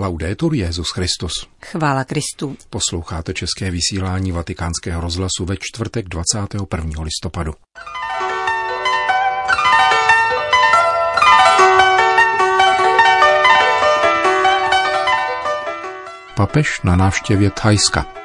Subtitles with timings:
[0.00, 1.32] Laudetur Jezus Christus.
[1.64, 2.56] Chvála Kristu.
[2.70, 7.02] Posloucháte české vysílání Vatikánského rozhlasu ve čtvrtek 21.
[7.02, 7.52] listopadu.
[16.36, 18.19] Papež na návštěvě Thajska.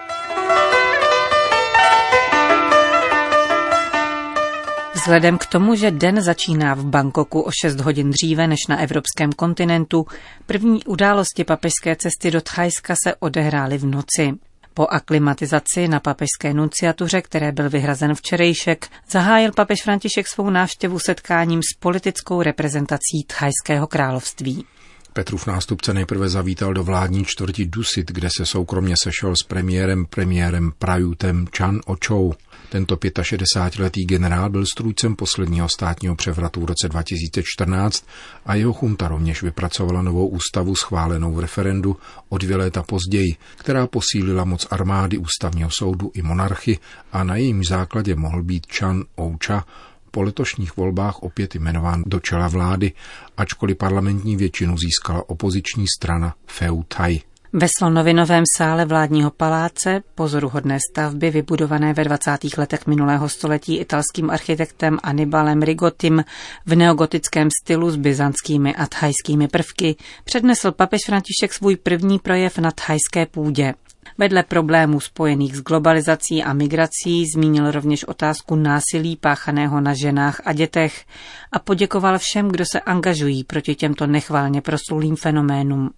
[5.06, 9.32] Vzhledem k tomu, že den začíná v Bangkoku o 6 hodin dříve než na evropském
[9.32, 10.05] kontinentu,
[10.46, 14.34] první události papežské cesty do Thajska se odehrály v noci.
[14.73, 21.60] Po aklimatizaci na papežské nunciatuře, které byl vyhrazen včerejšek, zahájil papež František svou návštěvu setkáním
[21.60, 24.66] s politickou reprezentací Thajského království.
[25.13, 30.72] Petrův nástupce nejprve zavítal do vládní čtvrti Dusit, kde se soukromně sešel s premiérem premiérem
[30.80, 32.34] Prajutem Chan Ochou.
[32.70, 38.08] Tento 65-letý generál byl strůjcem posledního státního převratu v roce 2014
[38.46, 41.98] a jeho chunta rovněž vypracovala novou ústavu schválenou v referendu
[42.30, 46.80] o dvě léta později, která posílila moc armády, ústavního soudu i monarchy
[47.12, 49.66] a na jejím základě mohl být Chan Oucha
[50.12, 52.91] po letošních volbách opět jmenován do čela vlády,
[53.38, 57.22] ačkoliv parlamentní většinu získala opoziční strana Feu Tai.
[57.57, 62.37] Ve slonovinovém sále vládního paláce, pozoruhodné stavby vybudované ve 20.
[62.57, 66.23] letech minulého století italským architektem Anibalem Rigotim
[66.66, 72.72] v neogotickém stylu s byzantskými a thajskými prvky, přednesl papež František svůj první projev na
[72.72, 73.73] thajské půdě.
[74.17, 80.53] Vedle problémů spojených s globalizací a migrací zmínil rovněž otázku násilí páchaného na ženách a
[80.53, 81.06] dětech
[81.51, 85.89] a poděkoval všem, kdo se angažují proti těmto nechválně proslulým fenoménům.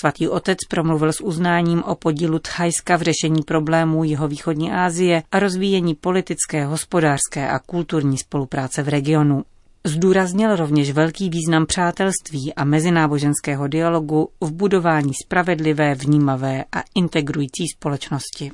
[0.00, 5.94] Svatý otec promluvil s uznáním o podílu Thajska v řešení problémů jihovýchodní Asie a rozvíjení
[5.94, 9.44] politické, hospodářské a kulturní spolupráce v regionu.
[9.86, 18.50] Zdůraznil rovněž velký význam přátelství a mezináboženského dialogu v budování spravedlivé, vnímavé a integrující společnosti.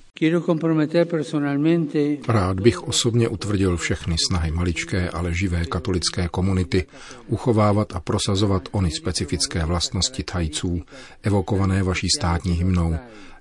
[2.28, 6.86] Rád bych osobně utvrdil všechny snahy maličké, ale živé katolické komunity
[7.26, 10.82] uchovávat a prosazovat ony specifické vlastnosti Thajců,
[11.22, 12.96] evokované vaší státní hymnou,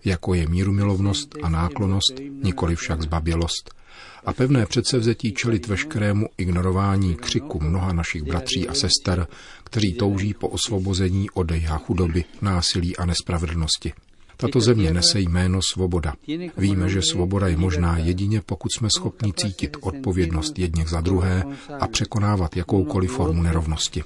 [0.06, 3.74] jako je mírumilovnost a náklonost, nikoli však zbabělost–
[4.26, 9.28] a pevné předsevzetí čelit veškerému ignorování křiku mnoha našich bratří a sester,
[9.64, 13.94] kteří touží po osvobození od a chudoby, násilí a nespravedlnosti.
[14.42, 16.14] Tato země nese jméno svoboda.
[16.58, 21.44] Víme, že svoboda je možná jedině, pokud jsme schopni cítit odpovědnost jedněch za druhé
[21.80, 24.04] a překonávat jakoukoliv formu nerovnosti.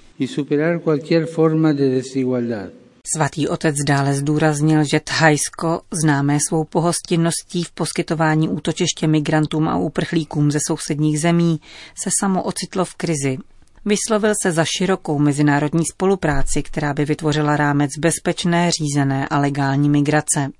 [3.07, 10.51] Svatý otec dále zdůraznil, že Thajsko, známé svou pohostinností v poskytování útočiště migrantům a uprchlíkům
[10.51, 11.61] ze sousedních zemí,
[12.03, 13.37] se samo ocitlo v krizi.
[13.85, 20.51] Vyslovil se za širokou mezinárodní spolupráci, která by vytvořila rámec bezpečné, řízené a legální migrace.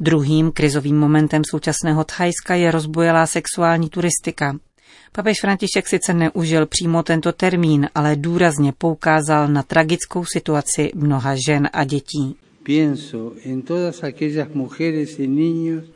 [0.00, 4.56] Druhým krizovým momentem současného Thajska je rozbojelá sexuální turistika.
[5.12, 11.68] Papež František sice neužil přímo tento termín, ale důrazně poukázal na tragickou situaci mnoha žen
[11.72, 12.36] a dětí.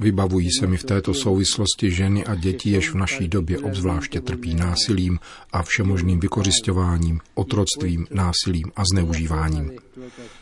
[0.00, 4.54] Vybavují se mi v této souvislosti ženy a děti, jež v naší době obzvláště trpí
[4.54, 5.18] násilím
[5.52, 9.70] a všemožným vykořišťováním, otroctvím, násilím a zneužíváním.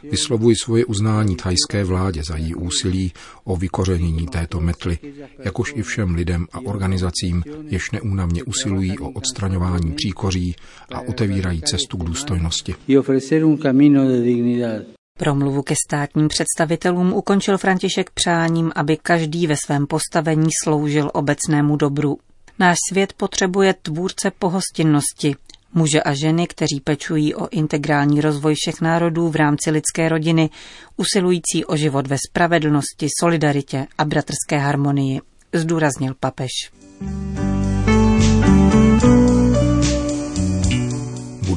[0.02, 3.12] Vyslovuji svoje uznání thajské vládě za její úsilí
[3.44, 4.98] o vykořenění této metly,
[5.38, 10.54] jakož i všem lidem a organizacím, jež neúnavně usilují o odstraňování příkoří
[10.92, 12.74] a otevírají cestu k důstojnosti.
[15.18, 22.18] Promluvu ke státním představitelům ukončil František přáním, aby každý ve svém postavení sloužil obecnému dobru.
[22.58, 25.36] Náš svět potřebuje tvůrce pohostinnosti,
[25.74, 30.50] muže a ženy, kteří pečují o integrální rozvoj všech národů v rámci lidské rodiny,
[30.96, 35.20] usilující o život ve spravedlnosti, solidaritě a bratrské harmonii,
[35.52, 36.50] zdůraznil papež.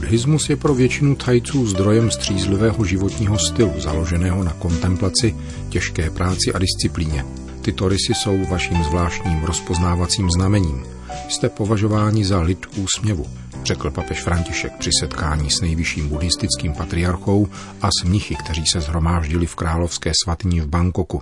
[0.08, 5.36] Buddhismus je pro většinu Thajců zdrojem střízlivého životního stylu, založeného na kontemplaci,
[5.70, 7.26] těžké práci a disciplíně.
[7.62, 10.86] Tyto rysy jsou vaším zvláštním rozpoznávacím znamením.
[11.30, 13.26] Jste považováni za lid úsměvu,
[13.64, 17.48] řekl papež František při setkání s nejvyšším buddhistickým patriarchou
[17.82, 21.22] a s mnichy, kteří se zhromáždili v královské svatyni v Bangkoku.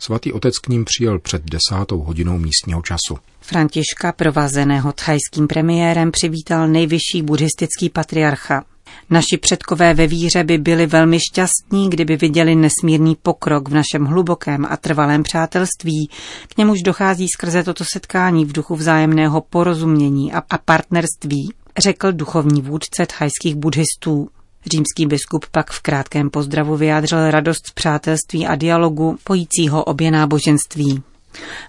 [0.00, 3.18] Svatý otec k ním přijel před desátou hodinou místního času.
[3.40, 8.64] Františka, provázeného thajským premiérem, přivítal nejvyšší buddhistický patriarcha.
[9.10, 14.66] Naši předkové ve víře by byli velmi šťastní, kdyby viděli nesmírný pokrok v našem hlubokém
[14.70, 16.10] a trvalém přátelství.
[16.48, 23.06] K němuž dochází skrze toto setkání v duchu vzájemného porozumění a partnerství, řekl duchovní vůdce
[23.18, 24.28] thajských buddhistů.
[24.66, 31.02] Římský biskup pak v krátkém pozdravu vyjádřil radost z přátelství a dialogu pojícího obě náboženství.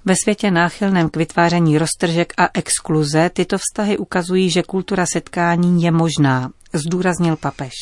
[0.06, 5.92] Ve světě náchylném k vytváření roztržek a exkluze tyto vztahy ukazují, že kultura setkání je
[5.92, 7.74] možná, zdůraznil papež.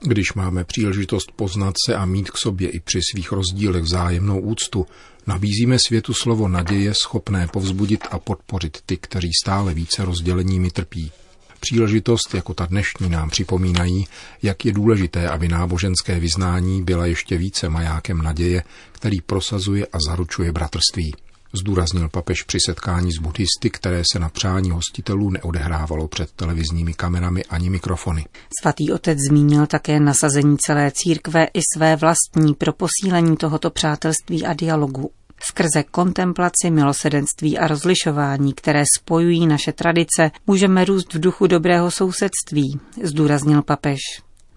[0.00, 4.86] Když máme příležitost poznat se a mít k sobě i při svých rozdílech vzájemnou úctu,
[5.26, 11.12] nabízíme světu slovo naděje schopné povzbudit a podpořit ty, kteří stále více rozděleními trpí.
[11.60, 14.06] Příležitost jako ta dnešní nám připomínají,
[14.42, 18.62] jak je důležité, aby náboženské vyznání byla ještě více majákem naděje,
[18.92, 21.14] který prosazuje a zaručuje bratrství.
[21.52, 27.44] Zdůraznil papež při setkání s buddhisty, které se na přání hostitelů neodehrávalo před televizními kamerami
[27.44, 28.26] ani mikrofony.
[28.60, 34.52] Svatý otec zmínil také nasazení celé církve i své vlastní pro posílení tohoto přátelství a
[34.52, 35.10] dialogu.
[35.40, 42.80] Skrze kontemplaci, milosedenství a rozlišování, které spojují naše tradice, můžeme růst v duchu dobrého sousedství,
[43.02, 44.00] zdůraznil papež.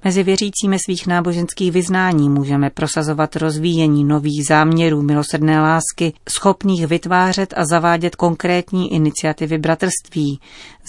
[0.04, 7.66] Mezi věřícími svých náboženských vyznání můžeme prosazovat rozvíjení nových záměrů milosrdné lásky, schopných vytvářet a
[7.66, 10.40] zavádět konkrétní iniciativy bratrství,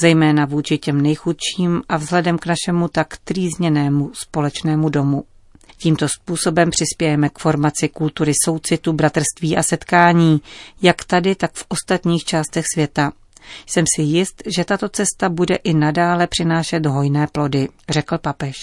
[0.01, 5.25] zejména vůči těm nejchudším a vzhledem k našemu tak trýzněnému společnému domu.
[5.82, 10.41] Tímto způsobem přispějeme k formaci kultury soucitu, bratrství a setkání,
[10.82, 13.12] jak tady, tak v ostatních částech světa.
[13.67, 18.56] Jsem si jist, že tato cesta bude i nadále přinášet hojné plody, řekl papež.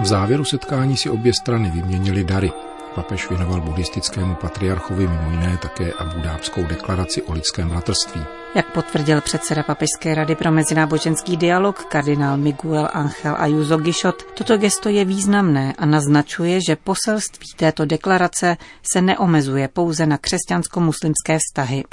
[0.00, 2.52] V závěru setkání si obě strany vyměnily dary.
[2.98, 8.24] Papež věnoval buddhistickému patriarchovi mimo jiné také Abudábskou deklaraci o lidském bratrství.
[8.54, 14.88] Jak potvrdil předseda Papežské rady pro mezináboženský dialog kardinál Miguel Angel Ayuso Gishot, toto gesto
[14.88, 18.56] je významné a naznačuje, že poselství této deklarace
[18.92, 21.84] se neomezuje pouze na křesťansko-muslimské vztahy.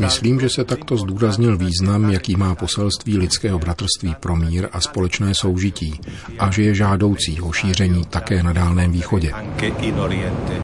[0.00, 5.34] Myslím, že se takto zdůraznil význam, jaký má poselství lidského bratrství pro mír a společné
[5.34, 6.00] soužití
[6.38, 9.32] a že je žádoucí o šíření také na Dálném východě.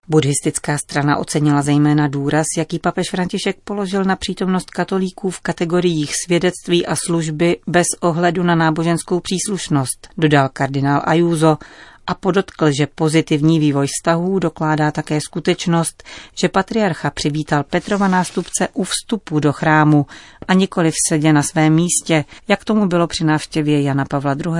[0.08, 6.86] Buddhistická strana ocenila zejména důraz, jaký papež František položil na přítomnost katolíků v kategoriích svědectví
[6.86, 11.58] a služby bez ohledu na náboženskou příslušnost, dodal kardinál Ayuso
[12.06, 16.02] a podotkl, že pozitivní vývoj vztahů dokládá také skutečnost,
[16.34, 20.06] že patriarcha přivítal Petrova nástupce u vstupu do chrámu
[20.48, 24.52] a nikoli v sedě na svém místě, jak tomu bylo při návštěvě Jana Pavla II.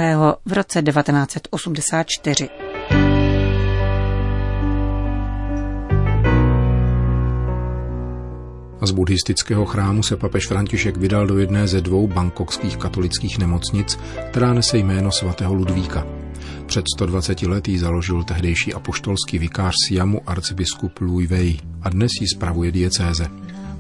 [0.44, 2.71] v roce 1984.
[8.84, 13.99] Z buddhistického chrámu se papež František vydal do jedné ze dvou bangkokských katolických nemocnic,
[14.31, 16.06] která nese jméno svatého Ludvíka.
[16.67, 22.73] Před 120 lety založil tehdejší apoštolský vikář Siamu arcibiskup Louis Wei a dnes ji spravuje
[22.73, 23.29] diecéze.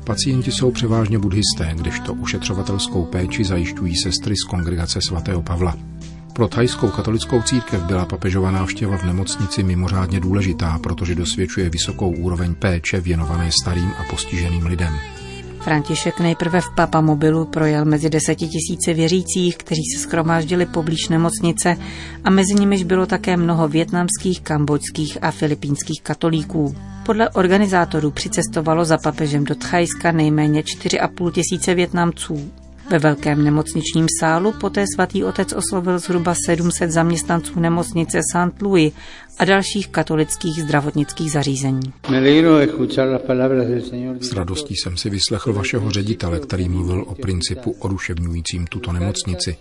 [0.04, 5.91] Pacienti jsou převážně buddhisté, kdežto ušetřovatelskou péči zajišťují sestry z kongregace svatého Pavla.
[6.32, 12.54] Pro thajskou katolickou církev byla papežova návštěva v nemocnici mimořádně důležitá, protože dosvědčuje vysokou úroveň
[12.54, 14.94] péče věnované starým a postiženým lidem.
[15.60, 21.76] František nejprve v Papa mobilu projel mezi deseti tisíci věřících, kteří se schromáždili poblíž nemocnice
[22.24, 26.76] a mezi nimiž bylo také mnoho větnamských, kambodských a filipínských katolíků.
[27.06, 32.61] Podle organizátorů přicestovalo za papežem do Thajska nejméně 4,5 tisíce Větnamců.
[32.92, 38.62] Ve velkém nemocničním sálu poté svatý otec oslovil zhruba 700 zaměstnanců nemocnice St.
[38.62, 38.92] Louis
[39.38, 41.92] a dalších katolických zdravotnických zařízení.
[44.20, 49.56] S radostí jsem si vyslechl vašeho ředitele, který mluvil o principu oduševňujícím tuto nemocnici.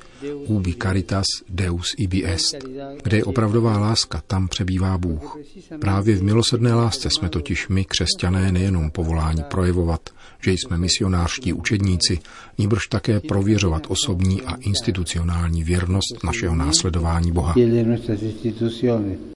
[0.46, 2.56] Ubi caritas deus ibi est.
[3.04, 5.38] Kde je opravdová láska, tam přebývá Bůh.
[5.80, 10.10] Právě v milosrdné lásce jsme totiž my, křesťané, nejenom povoláni projevovat,
[10.42, 12.20] že jsme misionářští učedníci,
[12.58, 17.54] níbrž také prověřovat osobní a institucionální věrnost našeho následování Boha.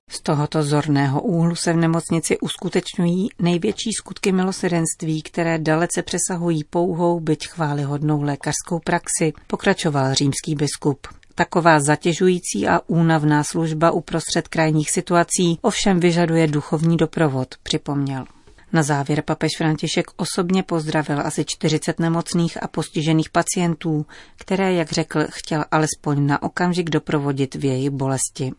[0.10, 7.20] Z tohoto zorného úhlu se v nemocnici uskutečňují největší skutky milosedenství, které dalece přesahují pouhou,
[7.20, 11.08] byť chválihodnou lékařskou praxi, pokračoval římský biskup.
[11.36, 18.26] Taková zatěžující a únavná služba uprostřed krajních situací ovšem vyžaduje duchovní doprovod, připomněl.
[18.76, 24.06] Na závěr papež František osobně pozdravil asi 40 nemocných a postižených pacientů,
[24.38, 28.52] které, jak řekl, chtěl alespoň na okamžik doprovodit v její bolesti.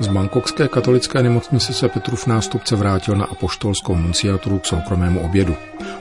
[0.00, 5.56] Z Bangkokské katolické nemocnice se Petrův nástupce vrátil na apoštolskou nunciaturu k soukromému obědu.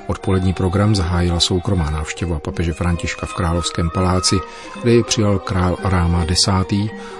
[0.08, 4.36] Odpolední program zahájila soukromá návštěva papeže Františka v Královském paláci,
[4.82, 6.50] kde ji přijal král Aráma X.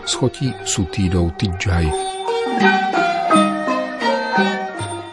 [0.06, 1.92] s chotí Sutídou Tidžaj.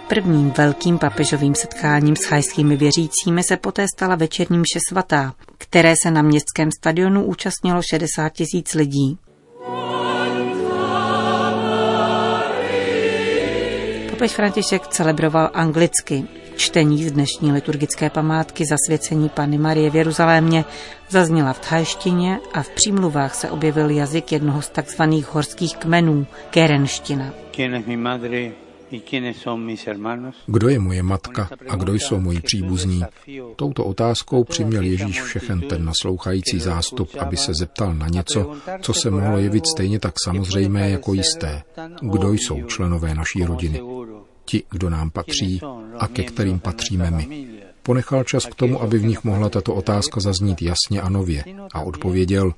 [0.09, 6.11] Prvním velkým papežovým setkáním s chajskými věřícími se poté stala večerní mše svatá, které se
[6.11, 9.19] na městském stadionu účastnilo 60 tisíc lidí.
[14.11, 16.25] Papež František celebroval anglicky.
[16.57, 20.65] Čtení z dnešní liturgické památky zasvěcení Panny Marie v Jeruzalémě
[21.09, 27.33] zazněla v thajštině a v přímluvách se objevil jazyk jednoho z takzvaných horských kmenů, kerenština.
[30.47, 33.03] Kdo je moje matka a kdo jsou moji příbuzní?
[33.57, 39.11] Touto otázkou přiměl Ježíš všechen ten naslouchající zástup, aby se zeptal na něco, co se
[39.11, 41.63] mohlo jevit stejně tak samozřejmé jako jisté.
[42.01, 43.83] Kdo jsou členové naší rodiny?
[44.45, 45.61] Ti, kdo nám patří
[45.99, 47.49] a ke kterým patříme my.
[47.83, 51.81] Ponechal čas k tomu, aby v nich mohla tato otázka zaznít jasně a nově a
[51.81, 52.53] odpověděl,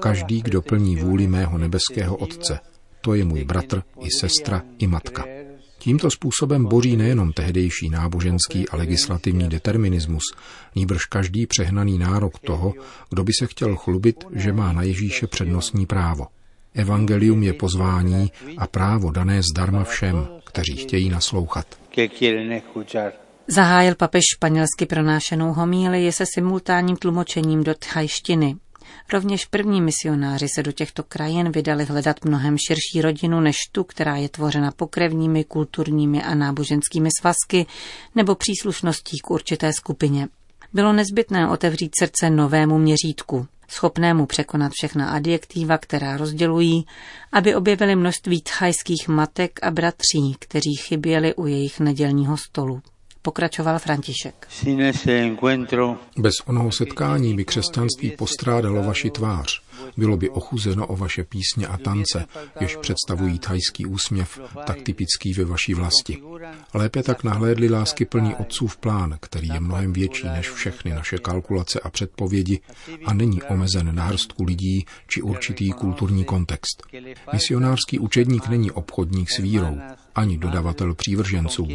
[0.00, 2.58] každý, kdo plní vůli mého nebeského Otce,
[3.00, 5.41] to je můj bratr i sestra i matka.
[5.82, 10.22] Tímto způsobem boří nejenom tehdejší náboženský a legislativní determinismus,
[10.76, 12.74] níbrž každý přehnaný nárok toho,
[13.10, 16.26] kdo by se chtěl chlubit, že má na Ježíše přednostní právo.
[16.74, 21.66] Evangelium je pozvání a právo dané zdarma všem, kteří chtějí naslouchat.
[23.48, 28.56] Zahájil papež španělsky pronášenou homílii se simultánním tlumočením do thajštiny.
[29.12, 34.16] Rovněž první misionáři se do těchto krajin vydali hledat mnohem širší rodinu než tu, která
[34.16, 37.66] je tvořena pokrevními, kulturními a náboženskými svazky
[38.14, 40.28] nebo příslušností k určité skupině.
[40.72, 46.86] Bylo nezbytné otevřít srdce novému měřítku, schopnému překonat všechna adjektiva, která rozdělují,
[47.32, 52.82] aby objevili množství thajských matek a bratří, kteří chyběli u jejich nedělního stolu
[53.22, 54.48] pokračoval František.
[56.16, 59.62] Bez onoho setkání by křesťanství postrádalo vaši tvář.
[59.96, 62.26] Bylo by ochuzeno o vaše písně a tance,
[62.60, 66.22] jež představují thajský úsměv, tak typický ve vaší vlasti.
[66.74, 71.80] Lépe tak nahlédli lásky plní otcův plán, který je mnohem větší než všechny naše kalkulace
[71.80, 72.60] a předpovědi
[73.04, 76.82] a není omezen na hrstku lidí či určitý kulturní kontext.
[77.32, 79.78] Misionářský učedník není obchodník s vírou,
[80.14, 81.68] ani dodavatel přívrženců,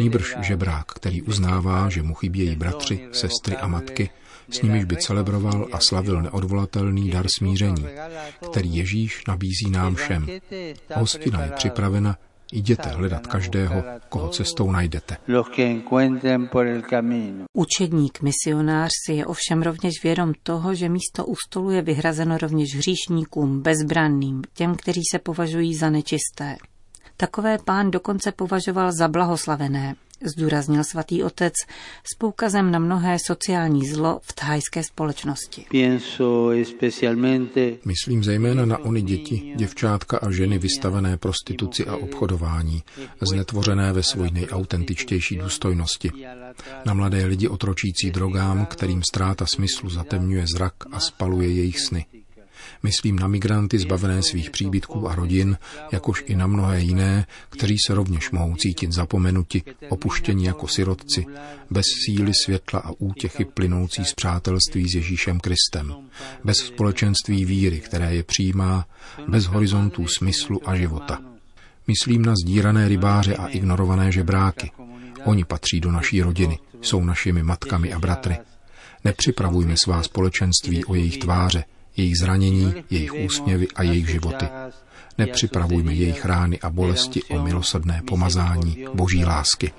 [0.00, 4.10] níbrž žebrák, který uznává, že mu chybějí bratři, sestry a matky,
[4.50, 7.86] s nimiž by celebroval a slavil neodvolatelný dar smíření,
[8.50, 10.26] který Ježíš nabízí nám všem.
[10.94, 12.16] Hostina je připravena,
[12.52, 15.16] jděte hledat každého, koho cestou najdete.
[17.52, 22.76] Učedník, misionář si je ovšem rovněž vědom toho, že místo u stolu je vyhrazeno rovněž
[22.76, 26.56] hříšníkům, bezbranným, těm, kteří se považují za nečisté.
[27.16, 31.54] Takové pán dokonce považoval za blahoslavené, zdůraznil svatý otec
[32.12, 35.66] s poukazem na mnohé sociální zlo v thajské společnosti.
[37.84, 42.82] Myslím zejména na ony děti, děvčátka a ženy vystavené prostituci a obchodování,
[43.20, 46.10] znetvořené ve své nejautentičtější důstojnosti.
[46.84, 52.06] Na mladé lidi otročící drogám, kterým ztráta smyslu zatemňuje zrak a spaluje jejich sny.
[52.82, 55.58] Myslím na migranty zbavené svých příbytků a rodin,
[55.92, 61.26] jakož i na mnohé jiné, kteří se rovněž mohou cítit zapomenuti, opuštěni jako sirotci,
[61.70, 65.94] bez síly světla a útěchy plynoucí z přátelství s Ježíšem Kristem,
[66.44, 68.86] bez společenství víry, které je přijímá,
[69.28, 71.18] bez horizontů smyslu a života.
[71.86, 74.70] Myslím na zdírané rybáře a ignorované žebráky.
[75.24, 78.36] Oni patří do naší rodiny, jsou našimi matkami a bratry.
[79.04, 81.64] Nepřipravujme svá společenství o jejich tváře,
[81.96, 84.46] jejich zranění, jejich úsměvy a jejich životy.
[85.18, 89.72] Nepřipravujme jejich rány a bolesti o milosrdné pomazání Boží lásky.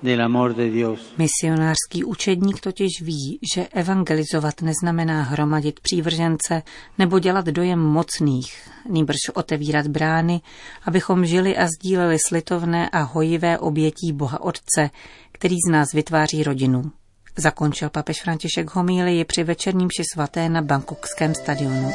[1.18, 6.64] Misionářský učedník totiž ví, že evangelizovat neznamená hromadit přívržence
[6.98, 10.42] nebo dělat dojem mocných, nýbrž otevírat brány,
[10.86, 14.90] abychom žili a sdíleli slitovné a hojivé obětí Boha Otce,
[15.32, 16.92] který z nás vytváří rodinu.
[17.38, 21.92] Zakončil papež František homílii při večerním ši svaté na Bangkokském stadionu.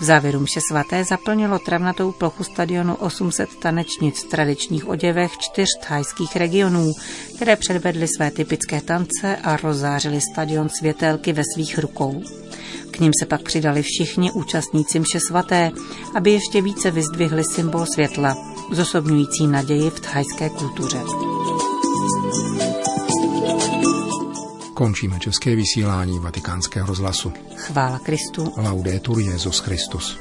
[0.00, 6.36] V závěru mše svaté zaplnilo travnatou plochu stadionu 800 tanečnic v tradičních oděvech čtyř thajských
[6.36, 6.92] regionů,
[7.36, 12.22] které předvedly své typické tance a rozzářily stadion světelky ve svých rukou.
[12.90, 15.70] K ním se pak přidali všichni účastníci mše svaté,
[16.14, 18.36] aby ještě více vyzdvihli symbol světla,
[18.72, 20.98] zosobňující naději v thajské kultuře.
[24.74, 27.32] Končíme české vysílání vatikánského rozhlasu.
[27.56, 28.52] Chvála Kristu.
[28.56, 30.18] Laudetur Jezus Christus.